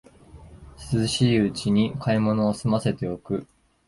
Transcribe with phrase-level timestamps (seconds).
[0.91, 3.45] 涼しいうちに買い物をすませておく